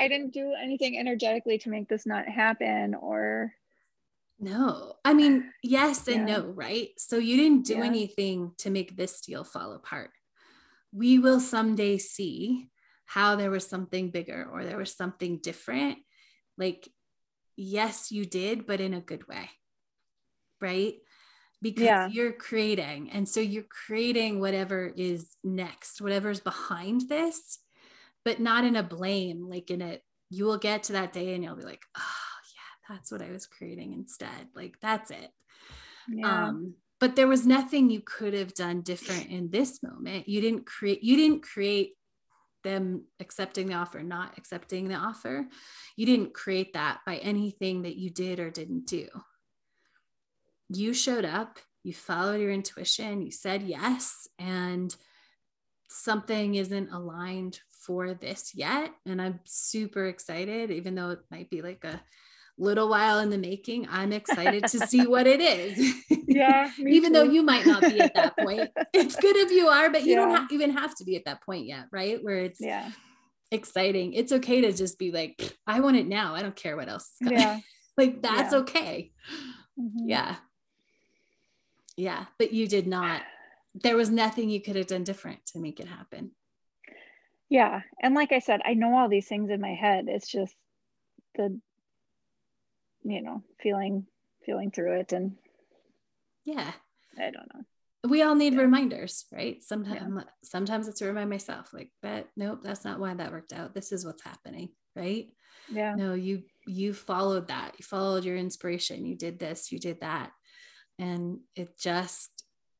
I 0.00 0.08
didn't 0.08 0.32
do 0.32 0.52
anything 0.60 0.98
energetically 0.98 1.58
to 1.58 1.70
make 1.70 1.88
this 1.88 2.04
not 2.04 2.28
happen 2.28 2.94
or 2.94 3.54
no 4.38 4.94
i 5.04 5.14
mean 5.14 5.50
yes 5.62 6.06
and 6.08 6.28
Yeah. 6.28 6.38
no 6.38 6.46
right 6.46 6.90
so 6.98 7.16
you 7.16 7.36
didn't 7.36 7.66
do 7.66 7.76
Yeah. 7.76 7.84
anything 7.84 8.52
to 8.58 8.70
make 8.70 8.96
this 8.96 9.20
deal 9.20 9.44
fall 9.44 9.72
apart 9.72 10.10
we 10.92 11.18
will 11.18 11.40
someday 11.40 11.98
see 11.98 12.68
how 13.06 13.36
there 13.36 13.50
was 13.50 13.66
something 13.66 14.10
bigger 14.10 14.48
or 14.52 14.64
there 14.64 14.78
was 14.78 14.94
something 14.94 15.38
different 15.38 15.98
like 16.58 16.88
yes, 17.56 18.12
you 18.12 18.24
did, 18.24 18.66
but 18.66 18.80
in 18.80 18.94
a 18.94 19.00
good 19.00 19.26
way. 19.26 19.50
Right? 20.60 20.94
Because 21.62 21.84
yeah. 21.84 22.08
you're 22.08 22.32
creating. 22.32 23.10
And 23.10 23.28
so 23.28 23.40
you're 23.40 23.64
creating 23.86 24.40
whatever 24.40 24.92
is 24.94 25.36
next, 25.42 26.00
whatever's 26.00 26.40
behind 26.40 27.08
this, 27.08 27.58
but 28.24 28.40
not 28.40 28.64
in 28.64 28.76
a 28.76 28.82
blame, 28.82 29.48
like 29.48 29.70
in 29.70 29.82
a, 29.82 29.98
you 30.30 30.44
will 30.44 30.58
get 30.58 30.84
to 30.84 30.92
that 30.94 31.12
day 31.12 31.34
and 31.34 31.42
you'll 31.42 31.56
be 31.56 31.64
like, 31.64 31.82
oh, 31.96 32.25
that's 32.88 33.10
what 33.10 33.22
I 33.22 33.30
was 33.30 33.46
creating 33.46 33.92
instead. 33.92 34.48
Like, 34.54 34.76
that's 34.80 35.10
it. 35.10 35.30
Yeah. 36.08 36.46
Um, 36.48 36.74
but 36.98 37.16
there 37.16 37.28
was 37.28 37.46
nothing 37.46 37.90
you 37.90 38.00
could 38.00 38.32
have 38.32 38.54
done 38.54 38.80
different 38.80 39.26
in 39.26 39.50
this 39.50 39.82
moment. 39.82 40.28
You 40.28 40.40
didn't 40.40 40.66
create, 40.66 41.02
you 41.02 41.16
didn't 41.16 41.42
create 41.42 41.92
them 42.64 43.04
accepting 43.20 43.66
the 43.66 43.74
offer, 43.74 44.02
not 44.02 44.38
accepting 44.38 44.88
the 44.88 44.94
offer. 44.94 45.46
You 45.96 46.06
didn't 46.06 46.34
create 46.34 46.72
that 46.72 47.00
by 47.06 47.16
anything 47.18 47.82
that 47.82 47.96
you 47.96 48.10
did 48.10 48.40
or 48.40 48.50
didn't 48.50 48.86
do. 48.86 49.08
You 50.68 50.94
showed 50.94 51.24
up, 51.24 51.58
you 51.84 51.92
followed 51.92 52.40
your 52.40 52.50
intuition, 52.50 53.22
you 53.22 53.30
said 53.30 53.62
yes, 53.62 54.26
and 54.38 54.94
something 55.88 56.56
isn't 56.56 56.92
aligned 56.92 57.60
for 57.84 58.14
this 58.14 58.52
yet. 58.54 58.90
And 59.04 59.22
I'm 59.22 59.38
super 59.44 60.06
excited, 60.06 60.70
even 60.72 60.96
though 60.96 61.10
it 61.10 61.20
might 61.30 61.50
be 61.50 61.62
like 61.62 61.84
a 61.84 62.00
little 62.58 62.88
while 62.88 63.18
in 63.18 63.30
the 63.30 63.38
making. 63.38 63.86
I'm 63.90 64.12
excited 64.12 64.64
to 64.64 64.86
see 64.86 65.06
what 65.06 65.26
it 65.26 65.40
is. 65.40 65.94
Yeah. 66.26 66.70
even 66.78 67.12
too. 67.12 67.18
though 67.18 67.24
you 67.24 67.42
might 67.42 67.66
not 67.66 67.82
be 67.82 68.00
at 68.00 68.14
that 68.14 68.36
point. 68.36 68.70
It's 68.92 69.16
good 69.16 69.36
if 69.36 69.50
you 69.50 69.68
are, 69.68 69.90
but 69.90 70.04
you 70.04 70.14
yeah. 70.14 70.16
don't 70.16 70.34
ha- 70.34 70.48
even 70.50 70.70
have 70.70 70.94
to 70.96 71.04
be 71.04 71.16
at 71.16 71.26
that 71.26 71.42
point 71.42 71.66
yet, 71.66 71.86
right? 71.92 72.22
Where 72.22 72.38
it's 72.38 72.60
yeah. 72.60 72.90
exciting. 73.50 74.14
It's 74.14 74.32
okay 74.32 74.62
to 74.62 74.72
just 74.72 74.98
be 74.98 75.12
like, 75.12 75.56
I 75.66 75.80
want 75.80 75.96
it 75.96 76.06
now. 76.06 76.34
I 76.34 76.42
don't 76.42 76.56
care 76.56 76.76
what 76.76 76.88
else 76.88 77.10
is 77.20 77.28
coming. 77.28 77.38
Yeah. 77.38 77.60
like 77.98 78.22
that's 78.22 78.52
yeah. 78.52 78.58
okay. 78.60 79.12
Mm-hmm. 79.78 80.08
Yeah. 80.08 80.36
Yeah. 81.96 82.24
But 82.38 82.52
you 82.52 82.66
did 82.66 82.86
not. 82.86 83.22
There 83.74 83.96
was 83.96 84.10
nothing 84.10 84.48
you 84.48 84.62
could 84.62 84.76
have 84.76 84.86
done 84.86 85.04
different 85.04 85.44
to 85.52 85.58
make 85.58 85.80
it 85.80 85.88
happen. 85.88 86.30
Yeah. 87.50 87.82
And 88.02 88.14
like 88.14 88.32
I 88.32 88.38
said, 88.38 88.60
I 88.64 88.74
know 88.74 88.96
all 88.96 89.08
these 89.08 89.28
things 89.28 89.50
in 89.50 89.60
my 89.60 89.74
head. 89.74 90.06
It's 90.08 90.28
just 90.28 90.54
the 91.34 91.60
you 93.10 93.22
know 93.22 93.42
feeling 93.60 94.06
feeling 94.44 94.70
through 94.70 95.00
it 95.00 95.12
and 95.12 95.36
yeah. 96.44 96.72
I 97.18 97.30
don't 97.30 97.52
know. 97.54 97.64
We 98.08 98.22
all 98.22 98.36
need 98.36 98.54
yeah. 98.54 98.60
reminders 98.60 99.26
right? 99.32 99.62
Sometimes 99.62 100.12
yeah. 100.16 100.22
sometimes 100.44 100.86
it's 100.86 101.00
to 101.00 101.06
remind 101.06 101.30
myself 101.30 101.72
like 101.72 101.90
but 102.02 102.28
nope 102.36 102.60
that's 102.62 102.84
not 102.84 103.00
why 103.00 103.14
that 103.14 103.32
worked 103.32 103.52
out. 103.52 103.74
This 103.74 103.92
is 103.92 104.04
what's 104.04 104.22
happening 104.22 104.70
right? 104.94 105.28
Yeah. 105.68 105.94
No 105.94 106.14
you 106.14 106.42
you 106.66 106.94
followed 106.94 107.48
that. 107.48 107.72
You 107.78 107.84
followed 107.84 108.24
your 108.24 108.36
inspiration. 108.36 109.06
You 109.06 109.16
did 109.16 109.38
this 109.38 109.72
you 109.72 109.78
did 109.78 110.00
that. 110.00 110.30
And 110.98 111.40
it 111.54 111.78
just 111.78 112.30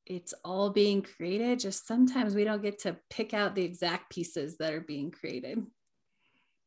it's 0.07 0.35
all 0.45 0.71
being 0.71 1.03
created. 1.03 1.59
Just 1.59 1.87
sometimes 1.89 2.35
we 2.35 2.45
don't 2.45 2.63
get 2.63 2.81
to 2.81 2.97
pick 3.11 3.35
out 3.35 3.57
the 3.57 3.65
exact 3.65 4.11
pieces 4.11 4.59
that 4.59 4.73
are 4.73 4.81
being 4.81 5.11
created. 5.11 5.61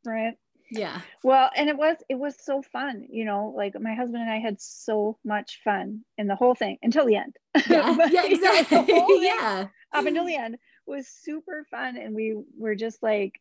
Right 0.06 0.36
yeah. 0.72 1.02
Well 1.24 1.50
and 1.56 1.70
it 1.70 1.78
was 1.78 1.98
it 2.10 2.16
was 2.16 2.36
so 2.40 2.62
fun 2.62 3.06
you 3.10 3.26
know 3.26 3.54
like 3.56 3.80
my 3.80 3.94
husband 3.94 4.22
and 4.22 4.32
i 4.32 4.40
had 4.40 4.60
so 4.60 5.18
much 5.26 5.60
fun 5.64 6.02
in 6.18 6.28
the 6.28 6.36
whole 6.36 6.56
thing 6.56 6.78
until 6.82 7.06
the 7.06 7.16
end. 7.16 7.36
Yeah, 7.70 7.94
but, 7.98 8.12
yeah 8.12 8.26
exactly. 8.26 8.86
you 8.88 8.96
know, 8.96 9.08
yeah. 9.22 9.68
up 9.94 10.06
until 10.06 10.26
the 10.26 10.36
end 10.36 10.58
was 10.86 11.08
super 11.08 11.66
fun 11.70 11.98
and 11.98 12.16
we 12.16 12.36
were 12.58 12.76
just 12.76 13.02
like 13.04 13.40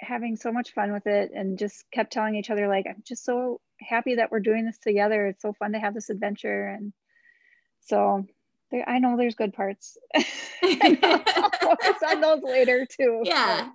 having 0.00 0.36
so 0.36 0.52
much 0.52 0.72
fun 0.72 0.92
with 0.92 1.06
it 1.06 1.30
and 1.34 1.58
just 1.58 1.84
kept 1.90 2.12
telling 2.12 2.34
each 2.36 2.50
other 2.50 2.68
like 2.68 2.84
i'm 2.86 3.02
just 3.06 3.24
so 3.24 3.60
happy 3.80 4.16
that 4.16 4.30
we're 4.30 4.40
doing 4.40 4.64
this 4.64 4.78
together. 4.78 5.26
It's 5.26 5.42
so 5.42 5.52
fun 5.52 5.72
to 5.72 5.78
have 5.78 5.94
this 5.94 6.10
adventure. 6.10 6.66
And 6.68 6.92
so 7.80 8.26
there, 8.70 8.88
i 8.88 8.98
know 8.98 9.16
there's 9.16 9.34
good 9.34 9.52
parts. 9.52 9.96
Focus 10.14 12.02
on 12.08 12.20
those 12.20 12.42
later 12.42 12.86
too 12.86 13.22
yeah 13.24 13.68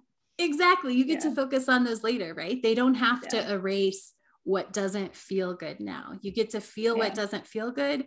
Exactly. 0.44 0.96
You 0.96 1.06
get 1.06 1.24
yeah. 1.24 1.30
to 1.30 1.36
focus 1.36 1.70
on 1.70 1.84
those 1.84 2.04
later, 2.04 2.34
right? 2.34 2.62
They 2.62 2.76
don't 2.76 2.96
have 2.96 3.24
yeah. 3.24 3.30
to 3.42 3.54
erase 3.54 4.14
what 4.44 4.74
doesn't 4.74 5.16
feel 5.16 5.54
good 5.54 5.80
now. 5.80 6.14
You 6.22 6.32
get 6.32 6.52
to 6.52 6.62
feel 6.62 6.98
yeah. 6.98 7.04
what 7.06 7.16
doesn't 7.16 7.48
feel 7.48 7.72
good. 7.72 8.06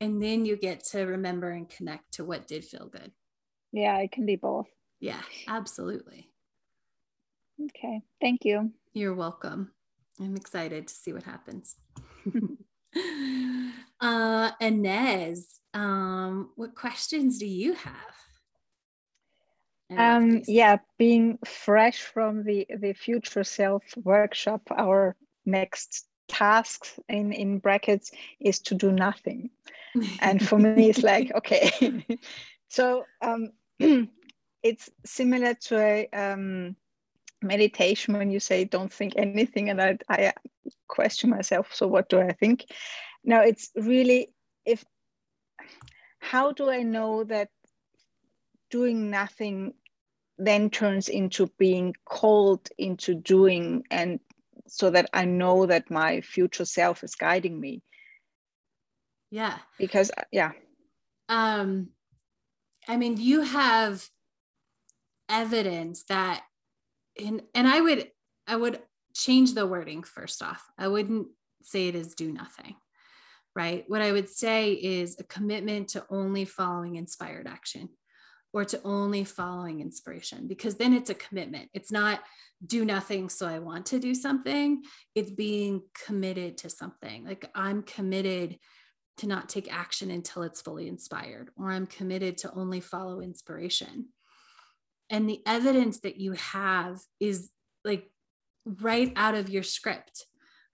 And 0.00 0.22
then 0.22 0.44
you 0.44 0.56
get 0.56 0.84
to 0.86 1.02
remember 1.02 1.50
and 1.50 1.68
connect 1.68 2.14
to 2.14 2.24
what 2.24 2.46
did 2.46 2.64
feel 2.64 2.88
good. 2.88 3.12
Yeah, 3.72 3.98
it 3.98 4.12
can 4.12 4.26
be 4.26 4.36
both. 4.36 4.66
Yeah, 5.00 5.20
absolutely. 5.48 6.30
Okay. 7.62 8.02
Thank 8.20 8.44
you. 8.44 8.72
You're 8.92 9.14
welcome. 9.14 9.72
I'm 10.20 10.36
excited 10.36 10.88
to 10.88 10.94
see 10.94 11.12
what 11.12 11.22
happens. 11.22 11.76
uh, 14.00 14.50
Inez, 14.60 15.60
um, 15.74 16.50
what 16.56 16.74
questions 16.74 17.38
do 17.38 17.46
you 17.46 17.74
have? 17.74 17.94
Um 19.96 20.42
yeah 20.46 20.78
being 20.98 21.38
fresh 21.44 22.00
from 22.02 22.42
the 22.44 22.66
the 22.80 22.92
future 22.92 23.44
self 23.44 23.82
workshop 24.04 24.62
our 24.76 25.16
next 25.44 26.06
task 26.28 26.86
in 27.08 27.32
in 27.32 27.58
brackets 27.58 28.10
is 28.40 28.58
to 28.60 28.74
do 28.74 28.92
nothing. 28.92 29.50
And 30.20 30.46
for 30.46 30.58
me 30.58 30.90
it's 30.90 31.02
like 31.14 31.32
okay. 31.34 32.04
So 32.68 33.04
um 33.22 33.52
it's 34.62 34.90
similar 35.04 35.54
to 35.54 35.78
a 35.78 36.08
um 36.12 36.76
meditation 37.42 38.18
when 38.18 38.30
you 38.30 38.40
say 38.40 38.64
don't 38.64 38.92
think 38.92 39.12
anything 39.16 39.70
and 39.70 39.80
I, 39.80 39.98
I 40.08 40.32
question 40.88 41.30
myself 41.30 41.72
so 41.72 41.86
what 41.86 42.08
do 42.08 42.18
i 42.18 42.32
think? 42.32 42.64
Now 43.22 43.42
it's 43.42 43.70
really 43.76 44.32
if 44.64 44.84
how 46.18 46.50
do 46.52 46.70
i 46.70 46.82
know 46.82 47.24
that 47.24 47.50
doing 48.76 49.10
nothing 49.10 49.72
then 50.38 50.68
turns 50.68 51.08
into 51.08 51.50
being 51.58 51.94
called 52.04 52.68
into 52.76 53.14
doing 53.14 53.84
and 53.90 54.20
so 54.66 54.90
that 54.90 55.08
i 55.14 55.24
know 55.24 55.66
that 55.66 55.90
my 55.90 56.20
future 56.20 56.66
self 56.66 57.02
is 57.02 57.14
guiding 57.14 57.58
me. 57.58 57.82
Yeah. 59.30 59.58
Because 59.78 60.10
uh, 60.10 60.28
yeah. 60.32 60.52
Um 61.28 61.88
i 62.88 62.96
mean 62.96 63.16
you 63.16 63.38
have 63.42 63.94
evidence 65.28 66.04
that 66.04 66.44
and 67.24 67.42
and 67.54 67.66
i 67.66 67.80
would 67.80 68.02
i 68.46 68.54
would 68.54 68.80
change 69.14 69.54
the 69.54 69.66
wording 69.66 70.02
first 70.02 70.42
off. 70.42 70.62
I 70.78 70.88
wouldn't 70.88 71.28
say 71.62 71.88
it 71.88 71.94
is 71.94 72.14
do 72.14 72.30
nothing 72.32 72.76
right? 73.62 73.84
What 73.88 74.02
i 74.02 74.12
would 74.12 74.28
say 74.28 74.72
is 74.72 75.16
a 75.18 75.24
commitment 75.36 75.88
to 75.90 76.06
only 76.10 76.44
following 76.44 76.96
inspired 76.96 77.46
action 77.46 77.88
or 78.52 78.64
to 78.64 78.80
only 78.84 79.24
following 79.24 79.80
inspiration 79.80 80.46
because 80.48 80.76
then 80.76 80.94
it's 80.94 81.10
a 81.10 81.14
commitment. 81.14 81.68
It's 81.74 81.92
not 81.92 82.20
do 82.66 82.84
nothing 82.84 83.28
so 83.28 83.46
I 83.46 83.58
want 83.58 83.86
to 83.86 83.98
do 83.98 84.14
something. 84.14 84.82
It's 85.14 85.30
being 85.30 85.82
committed 86.06 86.58
to 86.58 86.70
something. 86.70 87.24
Like 87.24 87.50
I'm 87.54 87.82
committed 87.82 88.58
to 89.18 89.26
not 89.26 89.48
take 89.48 89.72
action 89.72 90.10
until 90.10 90.42
it's 90.42 90.60
fully 90.60 90.88
inspired, 90.88 91.50
or 91.56 91.70
I'm 91.70 91.86
committed 91.86 92.38
to 92.38 92.52
only 92.52 92.80
follow 92.80 93.20
inspiration. 93.20 94.08
And 95.08 95.28
the 95.28 95.40
evidence 95.46 96.00
that 96.00 96.16
you 96.16 96.32
have 96.32 96.98
is 97.20 97.50
like 97.84 98.10
right 98.64 99.12
out 99.16 99.34
of 99.34 99.48
your 99.48 99.62
script, 99.62 100.26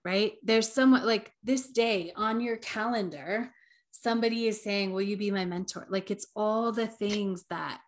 right? 0.05 0.33
There's 0.43 0.73
somewhat 0.73 1.05
like 1.05 1.33
this 1.45 1.69
day 1.69 2.13
on 2.17 2.41
your 2.41 2.57
calendar 2.57 3.53
somebody 3.93 4.49
is 4.49 4.63
saying, 4.63 4.93
Will 4.93 5.03
you 5.03 5.17
be 5.17 5.31
my 5.31 5.45
mentor? 5.45 5.87
Like 5.89 6.11
it's 6.11 6.27
all 6.35 6.73
the 6.73 6.87
things 6.87 7.45
that 7.51 7.81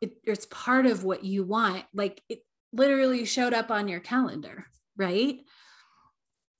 it, 0.00 0.14
it's 0.24 0.46
part 0.46 0.86
of 0.86 1.04
what 1.04 1.24
you 1.24 1.44
want. 1.44 1.84
Like 1.94 2.22
it 2.28 2.40
literally 2.72 3.24
showed 3.24 3.52
up 3.52 3.70
on 3.70 3.88
your 3.88 4.00
calendar, 4.00 4.66
right? 4.96 5.40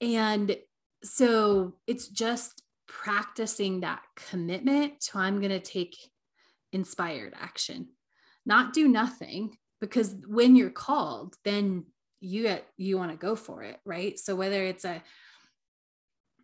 And 0.00 0.56
so 1.02 1.74
it's 1.86 2.08
just 2.08 2.62
practicing 2.86 3.80
that 3.80 4.02
commitment 4.16 5.00
to 5.00 5.18
I'm 5.18 5.40
going 5.40 5.50
to 5.50 5.60
take 5.60 5.96
inspired 6.72 7.34
action, 7.38 7.88
not 8.44 8.72
do 8.72 8.88
nothing 8.88 9.56
because 9.80 10.14
when 10.26 10.54
you're 10.54 10.70
called, 10.70 11.34
then 11.44 11.86
you 12.20 12.42
get 12.42 12.66
you 12.76 12.98
want 12.98 13.10
to 13.10 13.16
go 13.16 13.34
for 13.34 13.62
it, 13.62 13.78
right? 13.84 14.18
So 14.18 14.36
whether 14.36 14.62
it's 14.62 14.84
a 14.84 15.02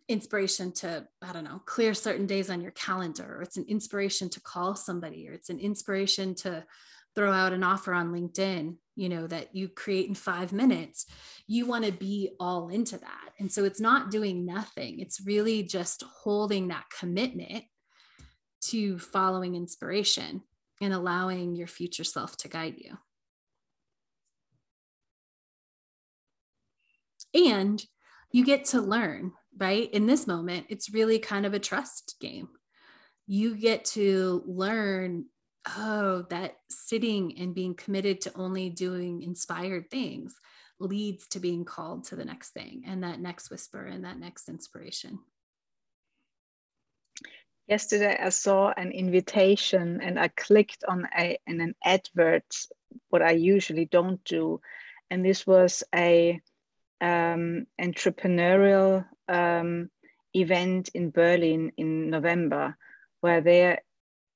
inspiration 0.09 0.71
to 0.71 1.07
i 1.21 1.31
don't 1.31 1.43
know 1.45 1.61
clear 1.65 1.93
certain 1.93 2.25
days 2.25 2.49
on 2.49 2.61
your 2.61 2.71
calendar 2.71 3.37
or 3.37 3.41
it's 3.41 3.57
an 3.57 3.65
inspiration 3.69 4.27
to 4.29 4.41
call 4.41 4.75
somebody 4.75 5.29
or 5.29 5.33
it's 5.33 5.49
an 5.49 5.59
inspiration 5.59 6.35
to 6.35 6.65
throw 7.15 7.31
out 7.31 7.53
an 7.53 7.63
offer 7.63 7.93
on 7.93 8.11
linkedin 8.11 8.75
you 8.99 9.07
know 9.07 9.27
that 9.27 9.55
you 9.55 9.69
create 9.69 10.09
in 10.09 10.13
5 10.13 10.51
minutes. 10.51 11.05
You 11.47 11.65
want 11.65 11.85
to 11.85 11.91
be 11.93 12.31
all 12.37 12.67
into 12.67 12.97
that. 12.97 13.29
And 13.39 13.49
so 13.49 13.63
it's 13.63 13.79
not 13.79 14.11
doing 14.11 14.45
nothing. 14.45 14.99
It's 14.99 15.25
really 15.25 15.63
just 15.63 16.03
holding 16.03 16.67
that 16.67 16.83
commitment 16.99 17.63
to 18.65 18.99
following 18.99 19.55
inspiration 19.55 20.41
and 20.81 20.93
allowing 20.93 21.55
your 21.55 21.67
future 21.67 22.03
self 22.03 22.35
to 22.39 22.49
guide 22.49 22.75
you. 22.77 22.97
And 27.33 27.81
you 28.33 28.43
get 28.43 28.65
to 28.65 28.81
learn, 28.81 29.31
right? 29.57 29.89
In 29.91 30.05
this 30.05 30.27
moment, 30.27 30.67
it's 30.69 30.93
really 30.93 31.19
kind 31.19 31.45
of 31.45 31.53
a 31.53 31.59
trust 31.59 32.15
game. 32.19 32.49
You 33.27 33.55
get 33.55 33.85
to 33.85 34.43
learn, 34.45 35.25
oh, 35.77 36.25
that 36.29 36.55
sitting 36.69 37.37
and 37.37 37.53
being 37.53 37.75
committed 37.75 38.21
to 38.21 38.33
only 38.35 38.69
doing 38.69 39.21
inspired 39.21 39.89
things 39.89 40.35
leads 40.79 41.27
to 41.27 41.39
being 41.39 41.65
called 41.65 42.05
to 42.05 42.15
the 42.15 42.25
next 42.25 42.51
thing 42.51 42.83
and 42.87 43.03
that 43.03 43.19
next 43.19 43.49
whisper 43.51 43.85
and 43.85 44.05
that 44.05 44.19
next 44.19 44.49
inspiration. 44.49 45.19
Yesterday, 47.67 48.17
I 48.19 48.29
saw 48.29 48.73
an 48.75 48.91
invitation 48.91 49.99
and 50.01 50.19
I 50.19 50.29
clicked 50.29 50.83
on 50.87 51.07
a 51.15 51.37
in 51.45 51.61
an 51.61 51.75
advert, 51.83 52.45
what 53.09 53.21
I 53.21 53.31
usually 53.31 53.85
don't 53.85 54.23
do, 54.23 54.59
and 55.11 55.23
this 55.23 55.45
was 55.45 55.83
a 55.93 56.41
um, 57.01 57.67
entrepreneurial 57.79 59.05
um, 59.29 59.89
event 60.35 60.89
in 60.93 61.11
Berlin 61.11 61.71
in 61.77 62.09
November, 62.09 62.77
where 63.21 63.41
there 63.41 63.81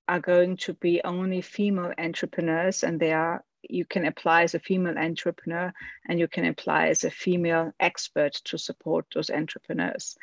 are 0.08 0.20
going 0.20 0.58
to 0.58 0.74
be 0.74 1.02
only 1.04 1.42
female 1.42 1.94
entrepreneurs, 1.98 2.84
and 2.84 3.00
they 3.00 3.14
are 3.14 3.44
you 3.70 3.86
can 3.86 4.06
apply 4.06 4.44
as 4.44 4.56
a 4.56 4.60
female 4.60 4.98
entrepreneur 4.98 5.74
and 6.10 6.20
you 6.20 6.28
can 6.28 6.44
apply 6.44 6.90
as 6.90 7.06
a 7.06 7.10
female 7.10 7.72
expert 7.80 8.34
to 8.34 8.58
support 8.58 9.06
those 9.14 9.30
entrepreneurs 9.30 10.18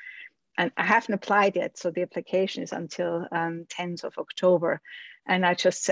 and 0.60 0.72
I 0.76 0.84
haven't 0.84 1.14
applied 1.14 1.56
yet. 1.56 1.78
So 1.78 1.90
the 1.90 2.02
application 2.02 2.62
is 2.62 2.72
until 2.72 3.26
um, 3.32 3.66
10th 3.70 4.04
of 4.04 4.18
October. 4.18 4.82
And 5.26 5.46
I 5.46 5.54
just, 5.54 5.88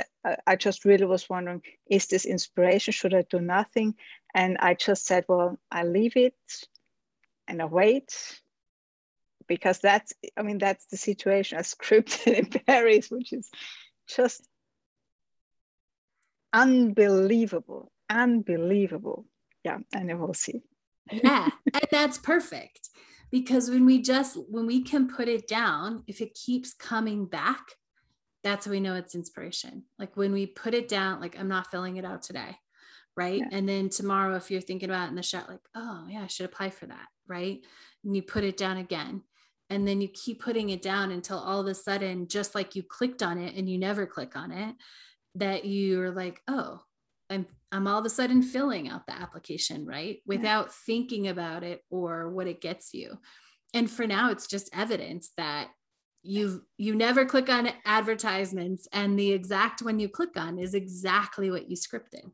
I 0.46 0.56
just 0.56 0.84
really 0.84 1.06
was 1.06 1.28
wondering, 1.28 1.62
is 1.88 2.06
this 2.06 2.26
inspiration? 2.26 2.92
Should 2.92 3.14
I 3.14 3.24
do 3.30 3.40
nothing? 3.40 3.94
And 4.34 4.58
I 4.58 4.74
just 4.74 5.06
said, 5.06 5.24
well, 5.26 5.58
I 5.70 5.84
leave 5.84 6.16
it 6.16 6.34
and 7.46 7.62
I 7.62 7.64
wait 7.64 8.40
because 9.48 9.78
that's, 9.78 10.12
I 10.36 10.42
mean, 10.42 10.58
that's 10.58 10.86
the 10.86 10.96
situation 10.96 11.58
I 11.58 11.62
scripted 11.62 12.26
in 12.38 12.46
Paris, 12.46 13.10
which 13.10 13.32
is 13.32 13.50
just 14.08 14.46
unbelievable, 16.52 17.90
unbelievable. 18.08 19.26
Yeah, 19.64 19.78
and 19.92 20.20
we'll 20.20 20.34
see. 20.34 20.62
yeah, 21.10 21.48
and 21.72 21.84
that's 21.90 22.18
perfect 22.18 22.88
because 23.30 23.70
when 23.70 23.84
we 23.84 24.00
just 24.00 24.36
when 24.48 24.66
we 24.66 24.82
can 24.82 25.08
put 25.08 25.28
it 25.28 25.46
down 25.46 26.02
if 26.06 26.20
it 26.20 26.34
keeps 26.34 26.72
coming 26.72 27.26
back 27.26 27.60
that's 28.44 28.66
how 28.66 28.70
we 28.70 28.80
know 28.80 28.94
it's 28.94 29.14
inspiration 29.14 29.84
like 29.98 30.16
when 30.16 30.32
we 30.32 30.46
put 30.46 30.74
it 30.74 30.88
down 30.88 31.20
like 31.20 31.38
i'm 31.38 31.48
not 31.48 31.70
filling 31.70 31.96
it 31.96 32.04
out 32.04 32.22
today 32.22 32.56
right 33.16 33.40
yeah. 33.40 33.48
and 33.52 33.68
then 33.68 33.88
tomorrow 33.88 34.36
if 34.36 34.50
you're 34.50 34.60
thinking 34.60 34.88
about 34.88 35.06
it 35.06 35.10
in 35.10 35.16
the 35.16 35.22
shot 35.22 35.48
like 35.48 35.60
oh 35.74 36.06
yeah 36.08 36.22
i 36.22 36.26
should 36.26 36.46
apply 36.46 36.70
for 36.70 36.86
that 36.86 37.06
right 37.26 37.60
and 38.04 38.14
you 38.14 38.22
put 38.22 38.44
it 38.44 38.56
down 38.56 38.76
again 38.76 39.22
and 39.70 39.86
then 39.86 40.00
you 40.00 40.08
keep 40.08 40.42
putting 40.42 40.70
it 40.70 40.82
down 40.82 41.10
until 41.10 41.38
all 41.38 41.60
of 41.60 41.66
a 41.66 41.74
sudden 41.74 42.26
just 42.26 42.54
like 42.54 42.74
you 42.74 42.82
clicked 42.82 43.22
on 43.22 43.38
it 43.38 43.54
and 43.54 43.68
you 43.68 43.78
never 43.78 44.06
click 44.06 44.36
on 44.36 44.50
it 44.50 44.74
that 45.34 45.64
you're 45.64 46.10
like 46.10 46.40
oh 46.48 46.80
I'm 47.30 47.46
I'm 47.70 47.86
all 47.86 47.98
of 47.98 48.06
a 48.06 48.10
sudden 48.10 48.42
filling 48.42 48.88
out 48.88 49.06
the 49.06 49.12
application, 49.12 49.84
right? 49.84 50.18
Without 50.26 50.66
yeah. 50.66 50.72
thinking 50.86 51.28
about 51.28 51.62
it 51.62 51.82
or 51.90 52.30
what 52.30 52.46
it 52.46 52.60
gets 52.60 52.94
you. 52.94 53.18
And 53.74 53.90
for 53.90 54.06
now, 54.06 54.30
it's 54.30 54.46
just 54.46 54.70
evidence 54.74 55.32
that 55.36 55.68
you 56.22 56.62
you 56.78 56.94
never 56.94 57.24
click 57.24 57.48
on 57.48 57.70
advertisements 57.84 58.88
and 58.92 59.18
the 59.18 59.32
exact 59.32 59.82
one 59.82 60.00
you 60.00 60.08
click 60.08 60.36
on 60.36 60.58
is 60.58 60.74
exactly 60.74 61.50
what 61.50 61.70
you 61.70 61.76
scripted. 61.76 62.30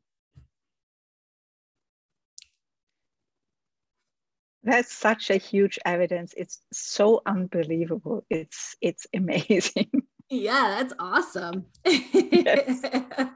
That's 4.64 4.92
such 4.92 5.30
a 5.30 5.36
huge 5.36 5.78
evidence. 5.84 6.32
It's 6.36 6.60
so 6.72 7.20
unbelievable. 7.26 8.24
It's 8.30 8.76
it's 8.80 9.06
amazing. 9.14 9.90
Yeah, 10.30 10.76
that's 10.78 10.94
awesome. 10.98 11.66
I 11.86 13.30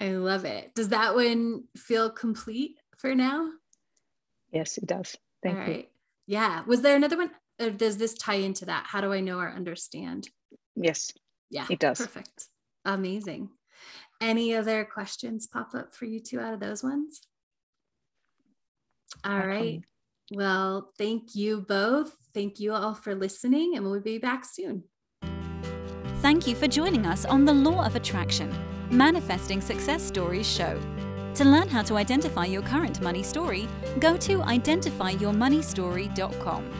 love 0.00 0.44
it. 0.44 0.74
Does 0.74 0.90
that 0.90 1.14
one 1.14 1.64
feel 1.74 2.10
complete 2.10 2.76
for 2.98 3.14
now? 3.14 3.48
Yes, 4.52 4.76
it 4.76 4.86
does. 4.86 5.16
Thank 5.42 5.58
All 5.58 5.64
you. 5.64 5.72
Right. 5.72 5.88
Yeah. 6.26 6.64
Was 6.66 6.82
there 6.82 6.96
another 6.96 7.16
one? 7.16 7.30
Or 7.58 7.70
does 7.70 7.96
this 7.96 8.12
tie 8.12 8.34
into 8.34 8.66
that? 8.66 8.84
How 8.86 9.00
do 9.00 9.10
I 9.12 9.20
know 9.20 9.38
or 9.38 9.50
understand? 9.50 10.28
Yes. 10.76 11.12
Yeah. 11.48 11.66
It 11.70 11.78
does. 11.78 11.98
Perfect. 11.98 12.48
Amazing. 12.84 13.48
Any 14.20 14.54
other 14.54 14.84
questions 14.84 15.46
pop 15.46 15.74
up 15.74 15.94
for 15.94 16.04
you 16.04 16.20
two 16.20 16.40
out 16.40 16.52
of 16.52 16.60
those 16.60 16.84
ones? 16.84 17.22
All 19.24 19.46
right. 19.46 19.80
Well, 20.32 20.92
thank 20.96 21.34
you 21.34 21.62
both. 21.62 22.14
Thank 22.32 22.60
you 22.60 22.72
all 22.72 22.94
for 22.94 23.14
listening, 23.14 23.76
and 23.76 23.84
we'll 23.84 24.00
be 24.00 24.18
back 24.18 24.44
soon. 24.44 24.84
Thank 26.20 26.46
you 26.46 26.54
for 26.54 26.68
joining 26.68 27.06
us 27.06 27.24
on 27.24 27.44
the 27.44 27.52
Law 27.52 27.84
of 27.84 27.96
Attraction 27.96 28.54
Manifesting 28.90 29.60
Success 29.60 30.02
Stories 30.02 30.48
show. 30.48 30.80
To 31.34 31.44
learn 31.44 31.68
how 31.68 31.82
to 31.82 31.96
identify 31.96 32.44
your 32.44 32.62
current 32.62 33.00
money 33.00 33.22
story, 33.22 33.68
go 34.00 34.16
to 34.18 34.38
identifyyourmoneystory.com. 34.38 36.79